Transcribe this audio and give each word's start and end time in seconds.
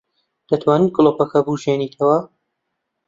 دەتوانیت 0.49 0.91
گڵۆپەکە 0.95 1.39
بکوژێنیتەوە؟ 1.45 2.17